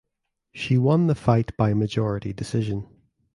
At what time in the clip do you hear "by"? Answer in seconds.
1.57-1.75